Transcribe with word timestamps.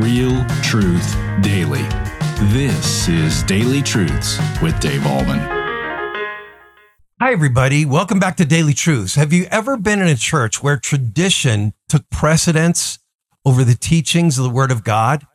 Real 0.00 0.44
truth 0.62 1.16
daily. 1.40 1.82
This 2.52 3.08
is 3.08 3.42
Daily 3.42 3.82
Truths 3.82 4.38
with 4.62 4.78
Dave 4.78 5.00
Ahlman. 5.00 5.40
Hi, 7.20 7.32
everybody. 7.32 7.84
Welcome 7.84 8.20
back 8.20 8.36
to 8.36 8.44
Daily 8.44 8.74
Truths. 8.74 9.16
Have 9.16 9.32
you 9.32 9.46
ever 9.50 9.76
been 9.76 10.00
in 10.00 10.06
a 10.06 10.14
church 10.14 10.62
where 10.62 10.76
tradition 10.76 11.72
took 11.88 12.08
precedence 12.10 13.00
over 13.44 13.64
the 13.64 13.74
teachings 13.74 14.38
of 14.38 14.44
the 14.44 14.50
Word 14.50 14.70
of 14.70 14.84
God? 14.84 15.26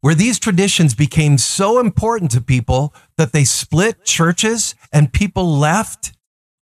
Where 0.00 0.14
these 0.14 0.38
traditions 0.38 0.94
became 0.94 1.36
so 1.36 1.78
important 1.78 2.30
to 2.30 2.40
people 2.40 2.94
that 3.18 3.32
they 3.32 3.44
split 3.44 4.06
churches 4.06 4.74
and 4.94 5.12
people 5.12 5.58
left 5.58 6.14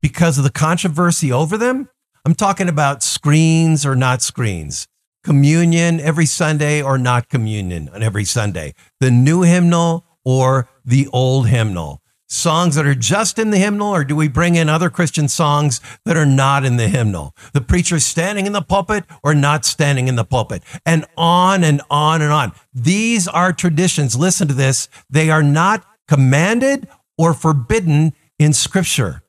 because 0.00 0.38
of 0.38 0.44
the 0.44 0.50
controversy 0.50 1.30
over 1.30 1.58
them? 1.58 1.90
I'm 2.24 2.34
talking 2.34 2.70
about 2.70 3.02
screens 3.02 3.84
or 3.84 3.94
not 3.94 4.22
screens, 4.22 4.88
communion 5.22 6.00
every 6.00 6.26
Sunday 6.26 6.82
or 6.82 6.98
not 6.98 7.28
communion 7.28 7.88
on 7.90 8.02
every 8.02 8.24
Sunday, 8.24 8.74
the 9.00 9.10
new 9.10 9.42
hymnal 9.42 10.04
or 10.24 10.68
the 10.84 11.08
old 11.08 11.48
hymnal, 11.48 12.02
songs 12.26 12.76
that 12.76 12.86
are 12.86 12.94
just 12.94 13.38
in 13.38 13.50
the 13.50 13.58
hymnal, 13.58 13.88
or 13.88 14.04
do 14.04 14.14
we 14.14 14.28
bring 14.28 14.54
in 14.54 14.68
other 14.68 14.88
Christian 14.88 15.28
songs 15.28 15.80
that 16.04 16.16
are 16.16 16.26
not 16.26 16.64
in 16.64 16.76
the 16.76 16.88
hymnal? 16.88 17.34
The 17.52 17.60
preacher 17.60 17.98
standing 17.98 18.46
in 18.46 18.52
the 18.52 18.62
pulpit 18.62 19.04
or 19.22 19.34
not 19.34 19.64
standing 19.64 20.08
in 20.08 20.16
the 20.16 20.24
pulpit, 20.24 20.62
and 20.86 21.04
on 21.16 21.64
and 21.64 21.82
on 21.90 22.22
and 22.22 22.32
on. 22.32 22.52
These 22.72 23.26
are 23.26 23.52
traditions. 23.52 24.16
Listen 24.16 24.48
to 24.48 24.54
this. 24.54 24.88
They 25.10 25.30
are 25.30 25.42
not 25.42 25.84
commanded 26.06 26.88
or 27.18 27.34
forbidden 27.34 28.12
in 28.38 28.52
scripture. 28.52 29.22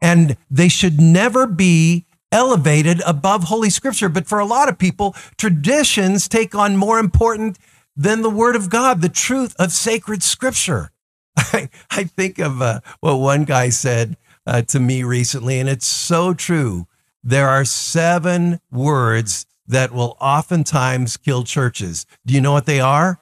And 0.00 0.36
they 0.50 0.68
should 0.68 1.00
never 1.00 1.46
be 1.46 2.05
elevated 2.32 3.00
above 3.06 3.44
Holy 3.44 3.70
Scripture. 3.70 4.08
But 4.08 4.26
for 4.26 4.38
a 4.38 4.44
lot 4.44 4.68
of 4.68 4.78
people, 4.78 5.14
traditions 5.36 6.28
take 6.28 6.54
on 6.54 6.76
more 6.76 6.98
important 6.98 7.58
than 7.96 8.22
the 8.22 8.30
Word 8.30 8.56
of 8.56 8.68
God, 8.68 9.00
the 9.00 9.08
truth 9.08 9.54
of 9.58 9.72
sacred 9.72 10.22
Scripture. 10.22 10.90
I, 11.36 11.68
I 11.90 12.04
think 12.04 12.38
of 12.38 12.60
uh, 12.60 12.80
what 13.00 13.16
one 13.16 13.44
guy 13.44 13.70
said 13.70 14.16
uh, 14.46 14.62
to 14.62 14.80
me 14.80 15.02
recently, 15.02 15.58
and 15.58 15.68
it's 15.68 15.86
so 15.86 16.34
true. 16.34 16.86
There 17.22 17.48
are 17.48 17.64
seven 17.64 18.60
words 18.70 19.46
that 19.66 19.92
will 19.92 20.16
oftentimes 20.20 21.16
kill 21.16 21.42
churches. 21.44 22.06
Do 22.24 22.34
you 22.34 22.40
know 22.40 22.52
what 22.52 22.66
they 22.66 22.80
are? 22.80 23.18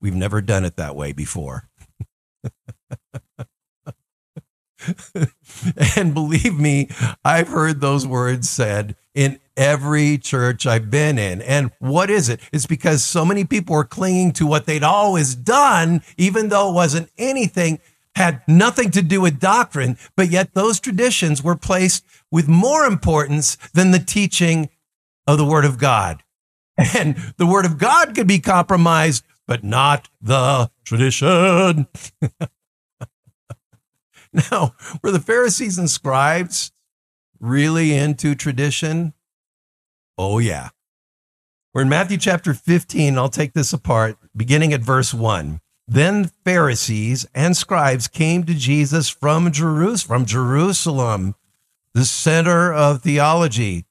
We've 0.00 0.14
never 0.14 0.40
done 0.40 0.64
it 0.64 0.76
that 0.76 0.96
way 0.96 1.12
before. 1.12 1.68
and 5.96 6.14
believe 6.14 6.58
me, 6.58 6.88
I've 7.24 7.48
heard 7.48 7.80
those 7.80 8.06
words 8.06 8.48
said 8.48 8.96
in 9.14 9.38
every 9.56 10.18
church 10.18 10.66
I've 10.66 10.90
been 10.90 11.18
in. 11.18 11.42
And 11.42 11.70
what 11.78 12.10
is 12.10 12.28
it? 12.28 12.40
It's 12.52 12.66
because 12.66 13.04
so 13.04 13.24
many 13.24 13.44
people 13.44 13.76
were 13.76 13.84
clinging 13.84 14.32
to 14.32 14.46
what 14.46 14.66
they'd 14.66 14.82
always 14.82 15.34
done, 15.34 16.02
even 16.16 16.48
though 16.48 16.70
it 16.70 16.74
wasn't 16.74 17.10
anything, 17.18 17.80
had 18.16 18.42
nothing 18.48 18.90
to 18.92 19.02
do 19.02 19.20
with 19.20 19.40
doctrine, 19.40 19.96
but 20.16 20.30
yet 20.30 20.54
those 20.54 20.80
traditions 20.80 21.42
were 21.42 21.56
placed 21.56 22.04
with 22.30 22.48
more 22.48 22.84
importance 22.84 23.56
than 23.72 23.90
the 23.90 23.98
teaching 23.98 24.68
of 25.26 25.38
the 25.38 25.44
Word 25.44 25.64
of 25.64 25.78
God. 25.78 26.22
And 26.94 27.16
the 27.36 27.46
Word 27.46 27.66
of 27.66 27.78
God 27.78 28.14
could 28.14 28.26
be 28.26 28.38
compromised, 28.38 29.24
but 29.46 29.62
not 29.62 30.08
the 30.20 30.70
tradition. 30.84 31.86
Now, 34.50 34.74
were 35.02 35.10
the 35.10 35.20
Pharisees 35.20 35.78
and 35.78 35.90
scribes 35.90 36.72
really 37.40 37.94
into 37.94 38.34
tradition? 38.34 39.12
Oh, 40.16 40.38
yeah. 40.38 40.68
We're 41.74 41.82
in 41.82 41.88
Matthew 41.88 42.16
chapter 42.16 42.54
15. 42.54 43.18
I'll 43.18 43.28
take 43.28 43.52
this 43.52 43.72
apart, 43.72 44.18
beginning 44.36 44.72
at 44.72 44.82
verse 44.82 45.12
1. 45.12 45.60
Then 45.88 46.30
Pharisees 46.44 47.26
and 47.34 47.56
scribes 47.56 48.06
came 48.06 48.44
to 48.44 48.54
Jesus 48.54 49.08
from 49.08 49.50
Jerusalem, 49.50 50.18
from 50.20 50.26
Jerusalem, 50.26 51.34
the 51.94 52.04
center 52.04 52.72
of 52.72 53.02
theology, 53.02 53.86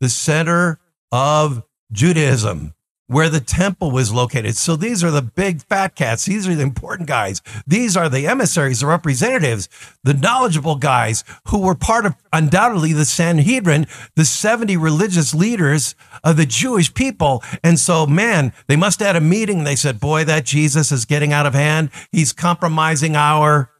the 0.00 0.08
center 0.08 0.80
of 1.12 1.62
Judaism 1.92 2.74
where 3.06 3.28
the 3.28 3.40
temple 3.40 3.90
was 3.90 4.12
located. 4.12 4.56
So 4.56 4.76
these 4.76 5.04
are 5.04 5.10
the 5.10 5.22
big 5.22 5.62
fat 5.62 5.94
cats. 5.94 6.24
These 6.24 6.48
are 6.48 6.54
the 6.54 6.62
important 6.62 7.06
guys. 7.06 7.42
These 7.66 7.96
are 7.96 8.08
the 8.08 8.26
emissaries, 8.26 8.80
the 8.80 8.86
representatives, 8.86 9.68
the 10.02 10.14
knowledgeable 10.14 10.76
guys 10.76 11.22
who 11.48 11.60
were 11.60 11.74
part 11.74 12.06
of 12.06 12.14
undoubtedly 12.32 12.94
the 12.94 13.04
Sanhedrin, 13.04 13.86
the 14.16 14.24
70 14.24 14.76
religious 14.78 15.34
leaders 15.34 15.94
of 16.22 16.38
the 16.38 16.46
Jewish 16.46 16.94
people. 16.94 17.42
And 17.62 17.78
so, 17.78 18.06
man, 18.06 18.54
they 18.68 18.76
must 18.76 19.00
have 19.00 19.08
had 19.08 19.16
a 19.16 19.20
meeting. 19.20 19.64
They 19.64 19.76
said, 19.76 20.00
boy, 20.00 20.24
that 20.24 20.46
Jesus 20.46 20.90
is 20.90 21.04
getting 21.04 21.32
out 21.32 21.46
of 21.46 21.52
hand. 21.52 21.90
He's 22.10 22.32
compromising 22.32 23.16
our 23.16 23.70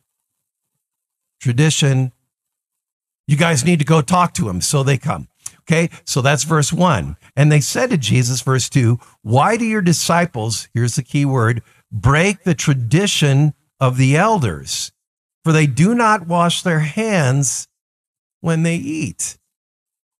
tradition. 1.40 2.12
You 3.26 3.38
guys 3.38 3.64
need 3.64 3.78
to 3.78 3.86
go 3.86 4.02
talk 4.02 4.34
to 4.34 4.50
him. 4.50 4.60
So 4.60 4.82
they 4.82 4.98
come. 4.98 5.28
Okay. 5.62 5.88
So 6.04 6.20
that's 6.20 6.44
verse 6.44 6.74
one. 6.74 7.16
And 7.36 7.50
they 7.50 7.60
said 7.60 7.90
to 7.90 7.98
Jesus, 7.98 8.40
verse 8.42 8.68
2, 8.68 8.98
Why 9.22 9.56
do 9.56 9.64
your 9.64 9.82
disciples, 9.82 10.68
here's 10.72 10.96
the 10.96 11.02
key 11.02 11.24
word, 11.24 11.62
break 11.90 12.44
the 12.44 12.54
tradition 12.54 13.54
of 13.80 13.96
the 13.96 14.16
elders? 14.16 14.92
For 15.44 15.52
they 15.52 15.66
do 15.66 15.94
not 15.94 16.26
wash 16.26 16.62
their 16.62 16.80
hands 16.80 17.68
when 18.40 18.62
they 18.62 18.76
eat. 18.76 19.36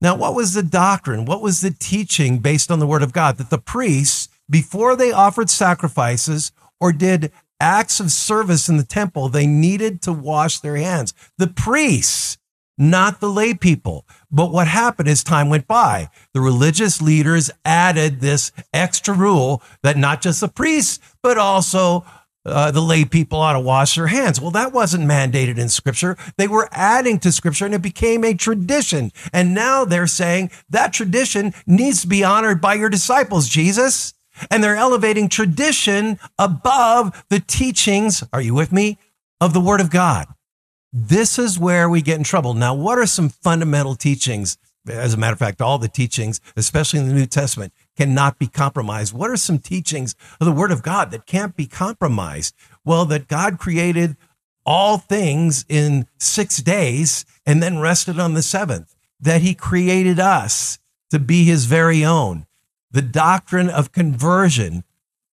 Now, 0.01 0.17
what 0.17 0.35
was 0.35 0.53
the 0.55 0.63
doctrine? 0.63 1.25
What 1.25 1.41
was 1.41 1.61
the 1.61 1.71
teaching 1.71 2.41
based 2.41 2.71
on 2.71 2.79
the 2.79 2.87
word 2.87 3.03
of 3.03 3.13
God? 3.13 3.39
That 3.39 3.51
the 3.51 3.59
priests, 3.59 4.29
before 4.51 4.97
they 4.97 5.13
offered 5.13 5.49
sacrifices 5.49 6.53
or 6.81 6.93
did 6.93 7.33
acts 7.61 8.01
of 8.01 8.11
service 8.11 8.69
in 8.69 8.77
the 8.77 8.85
temple, 8.85 9.29
they 9.29 9.47
needed 9.47 10.03
to 10.03 10.13
wash 10.13 10.61
their 10.61 10.77
hands. 10.77 11.15
The 11.39 11.47
priests 11.47 12.37
not 12.77 13.21
the 13.21 13.29
lay 13.29 13.55
people. 13.55 14.07
But 14.31 14.53
what 14.53 14.67
happened 14.67 15.09
as 15.09 15.23
time 15.23 15.49
went 15.49 15.67
by, 15.67 16.09
the 16.33 16.41
religious 16.41 17.01
leaders 17.01 17.51
added 17.65 18.21
this 18.21 18.53
extra 18.73 19.15
rule 19.15 19.63
that 19.83 19.97
not 19.97 20.23
just 20.23 20.41
the 20.41 20.49
priests, 20.49 20.99
but 21.23 21.39
also 21.39 22.05
uh, 22.47 22.71
the 22.71 22.81
lay 22.81 23.05
people 23.05 23.39
ought 23.39 23.55
to 23.55 23.61
wash 23.61 23.95
their 23.95 24.09
hands. 24.09 24.41
Well, 24.41 24.51
that 24.51 24.73
wasn't 24.73 25.05
mandated 25.05 25.59
in 25.59 25.69
scripture. 25.69 26.17
They 26.37 26.49
were 26.49 26.69
adding 26.73 27.19
to 27.21 27.33
scripture 27.33 27.65
and 27.65 27.75
it 27.75 27.83
became 27.83 28.25
a 28.25 28.35
tradition. 28.35 29.13
And 29.33 29.55
now 29.55 29.85
they're 29.85 30.07
saying 30.07 30.51
that 30.69 30.93
tradition 30.93 31.55
needs 31.67 32.03
to 32.03 32.09
be 32.09 32.23
honored 32.25 32.61
by 32.61 32.75
your 32.75 32.91
disciples, 32.91 33.49
Jesus. 33.49 34.15
And 34.51 34.63
they're 34.63 34.77
elevating 34.77 35.29
tradition 35.29 36.19
above 36.39 37.25
the 37.31 37.41
teachings, 37.41 38.25
are 38.33 38.41
you 38.41 38.53
with 38.53 38.73
me, 38.73 38.99
of 39.41 39.53
the 39.53 39.61
word 39.61 39.81
of 39.81 39.91
God. 39.91 40.27
This 40.97 41.41
is 41.41 41.59
where 41.59 41.91
we 41.91 42.03
get 42.03 42.19
in 42.19 42.23
trouble. 42.23 42.55
Now, 42.55 42.73
what 42.73 42.99
are 42.99 43.07
some 43.07 43.29
fundamental 43.29 43.97
teachings? 43.97 44.57
As 44.89 45.13
a 45.13 45.17
matter 45.17 45.33
of 45.33 45.41
fact, 45.41 45.61
all 45.61 45.77
the 45.77 45.89
teachings, 45.89 46.41
especially 46.57 47.01
in 47.01 47.09
the 47.09 47.15
New 47.15 47.27
Testament, 47.27 47.73
cannot 47.97 48.39
be 48.39 48.47
compromised. 48.47 49.13
What 49.13 49.29
are 49.29 49.37
some 49.37 49.59
teachings 49.59 50.15
of 50.41 50.45
the 50.45 50.53
Word 50.53 50.71
of 50.71 50.85
God 50.85 51.11
that 51.11 51.27
can't 51.27 51.57
be 51.57 51.67
compromised? 51.67 52.55
Well, 52.85 53.07
that 53.07 53.27
God 53.27 53.59
created 53.59 54.17
all 54.65 54.99
things 54.99 55.65
in 55.69 56.07
six 56.19 56.59
days 56.59 57.25
and 57.45 57.61
then 57.61 57.81
rested 57.81 58.21
on 58.21 58.35
the 58.35 58.43
seventh, 58.43 58.95
that 59.19 59.43
He 59.43 59.53
created 59.53 60.21
us 60.21 60.79
to 61.11 61.19
be 61.19 61.43
His 61.43 61.65
very 61.65 62.05
own. 62.05 62.47
The 62.93 63.03
doctrine 63.03 63.69
of 63.69 63.91
conversion, 63.91 64.85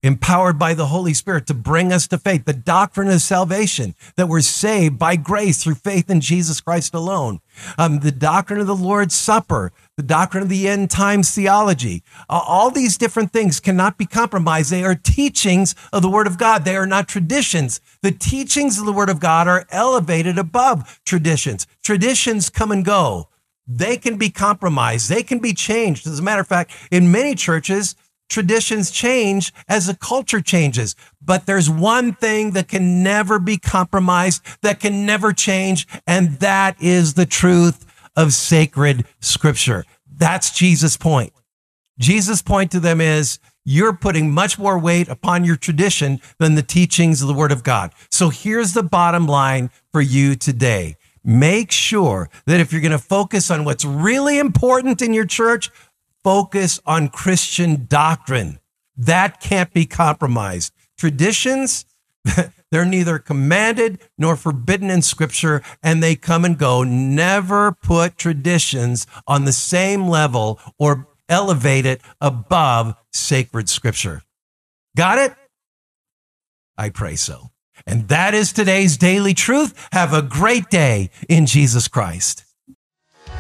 empowered 0.03 0.59
by 0.59 0.75
the 0.75 0.87
Holy 0.87 1.13
Spirit 1.13 1.47
to 1.47 1.55
bring 1.55 1.93
us 1.93 2.07
to 2.09 2.19
faith, 2.19 2.45
the 2.45 2.53
doctrine 2.53 3.09
of 3.09 3.21
salvation, 3.21 3.95
that 4.17 4.29
we're 4.29 4.41
saved 4.41 4.99
by 4.99 5.17
grace 5.17 5.63
through 5.63 5.75
faith 5.75 6.09
in 6.09 6.21
Jesus 6.21 6.61
Christ 6.61 6.95
alone, 6.95 7.41
um, 7.77 8.01
the 8.01 8.13
doctrine 8.13 8.61
of 8.61 8.67
the 8.67 8.77
Lord's 8.77 9.15
Supper, 9.15 9.73
the 9.97 10.03
doctrine 10.03 10.45
of 10.45 10.49
the 10.49 10.69
end 10.69 10.91
times 10.91 11.35
theology. 11.35 12.05
Uh, 12.29 12.41
all 12.47 12.71
these 12.71 12.97
different 12.97 13.33
things 13.33 13.59
cannot 13.59 13.99
be 13.99 14.07
compromised. 14.07 14.71
They 14.71 14.85
are 14.85 14.95
teachings 14.95 15.75
of 15.93 16.03
the 16.03 16.11
Word 16.11 16.29
of 16.29 16.39
God. 16.39 16.65
They 16.65 16.77
are 16.77 16.87
not 16.87 17.09
traditions. 17.09 17.81
The 18.03 18.13
teachings 18.13 18.79
of 18.79 18.87
the 18.87 18.93
Word 18.93 19.11
of 19.11 19.19
God 19.19 19.49
are 19.49 19.67
elevated 19.71 20.39
above 20.39 21.01
traditions. 21.05 21.67
Traditions 21.83 22.49
come 22.49 22.71
and 22.71 22.85
go. 22.85 23.29
They 23.67 23.97
can 23.99 24.17
be 24.17 24.31
compromised. 24.31 25.11
They 25.11 25.23
can 25.23 25.41
be 25.41 25.53
changed. 25.53 26.07
As 26.07 26.21
a 26.21 26.23
matter 26.23 26.41
of 26.41 26.47
fact, 26.47 26.71
in 26.91 27.13
many 27.13 27.35
churches, 27.35 27.97
traditions 28.29 28.91
change 28.91 29.53
as 29.69 29.87
the 29.87 29.97
culture 29.97 30.41
changes. 30.41 30.95
But 31.23 31.47
there's 31.47 31.69
one 31.71 32.15
thing 32.15 32.53
that 32.53 32.69
can 32.69 33.03
never 33.03 33.39
be 33.39 33.59
compromised, 33.59 34.43
that 34.63 34.81
can 34.81 35.07
never 35.07 35.33
change, 35.33 35.87
and 36.07 36.39
that 36.41 36.81
is 36.81 37.15
the 37.15 37.27
truth 37.27 37.87
of 38.17 38.33
sacred 38.33 39.07
scripture. 39.21 39.85
That's 40.11 40.51
Jesus' 40.51 40.97
point. 40.97 41.33
Jesus' 41.99 42.43
point 42.43 42.71
to 42.73 42.81
them 42.81 43.01
is 43.01 43.39
you're 43.65 43.93
putting 43.93 44.31
much 44.33 44.59
more 44.59 44.79
weight 44.79 45.09
upon 45.09 45.45
your 45.45 45.57
tradition 45.57 46.21
than 46.39 46.55
the 46.55 46.63
teachings 46.63 47.21
of 47.21 47.29
the 47.29 47.35
word 47.35 47.53
of 47.53 47.63
God. 47.63 47.93
So 48.11 48.31
here's 48.31 48.73
the 48.73 48.83
bottom 48.83 49.27
line 49.27 49.71
for 49.93 50.01
you 50.01 50.37
today. 50.37 50.97
Make 51.25 51.71
sure 51.71 52.31
that 52.47 52.61
if 52.61 52.73
you're 52.73 52.81
going 52.81 52.93
to 52.93 52.99
focus 52.99 53.51
on 53.51 53.65
what's 53.65 53.85
really 53.85 54.39
important 54.39 55.03
in 55.03 55.13
your 55.13 55.27
church, 55.27 55.71
focus 56.29 56.79
on 56.85 57.09
Christian 57.09 57.87
doctrine. 57.87 58.59
That 58.95 59.41
can't 59.41 59.73
be 59.73 59.87
compromised. 59.87 60.75
Traditions, 60.99 61.87
they're 62.71 62.85
neither 62.85 63.19
commanded 63.19 63.99
nor 64.19 64.37
forbidden 64.37 64.91
in 64.91 65.01
scripture, 65.01 65.63
and 65.83 66.03
they 66.03 66.17
come 66.17 66.45
and 66.45 66.59
go. 66.59 66.85
Never 66.85 67.73
put 67.73 68.19
traditions 68.19 69.07
on 69.27 69.47
the 69.47 69.53
same 69.53 70.07
level 70.07 70.61
or 70.79 71.09
elevate 71.31 71.87
it 71.87 72.03
above 72.21 72.95
sacred 73.11 73.71
scripture. 73.71 74.21
Got 74.99 75.17
it? 75.17 75.35
I 76.77 76.91
pray 76.91 77.17
so. 77.17 77.53
And 77.87 78.09
that 78.09 78.35
is 78.35 78.53
today's 78.53 78.99
daily 78.99 79.33
truth. 79.33 79.89
Have 79.93 80.13
a 80.13 80.21
great 80.21 80.69
day 80.69 81.09
in 81.27 81.47
Jesus 81.47 81.89
Christ. 81.89 82.45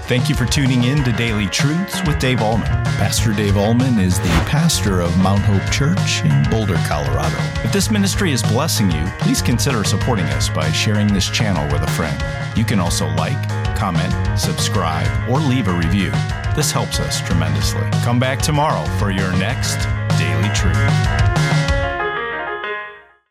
Thank 0.08 0.30
you 0.30 0.34
for 0.34 0.46
tuning 0.46 0.84
in 0.84 1.04
to 1.04 1.12
Daily 1.12 1.48
Truths 1.48 2.00
with 2.06 2.18
Dave 2.18 2.38
Ahlman. 2.38 2.64
Pastor 2.96 3.34
Dave 3.34 3.52
Ahlman 3.52 4.00
is 4.00 4.18
the 4.18 4.28
pastor 4.48 5.02
of 5.02 5.14
Mount 5.18 5.42
Hope 5.42 5.70
Church 5.70 6.24
in 6.24 6.50
Boulder, 6.50 6.80
Colorado. 6.86 7.36
If 7.62 7.74
this 7.74 7.90
ministry 7.90 8.32
is 8.32 8.42
blessing 8.42 8.90
you, 8.90 9.04
please 9.18 9.42
consider 9.42 9.84
supporting 9.84 10.24
us 10.28 10.48
by 10.48 10.72
sharing 10.72 11.12
this 11.12 11.28
channel 11.28 11.70
with 11.70 11.82
a 11.82 11.90
friend. 11.90 12.18
You 12.56 12.64
can 12.64 12.80
also 12.80 13.06
like, 13.16 13.36
comment, 13.76 14.40
subscribe, 14.40 15.28
or 15.28 15.40
leave 15.40 15.68
a 15.68 15.72
review. 15.74 16.10
This 16.56 16.72
helps 16.72 17.00
us 17.00 17.20
tremendously. 17.20 17.86
Come 18.02 18.18
back 18.18 18.38
tomorrow 18.38 18.86
for 18.98 19.10
your 19.10 19.36
next 19.36 19.76
Daily 20.18 20.48
Truth. 20.54 21.27